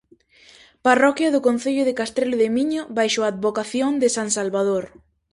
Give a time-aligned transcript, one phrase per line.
[0.87, 4.83] Parroquia do concello de Castrelo de Miño baixo a advocación de san Salvador.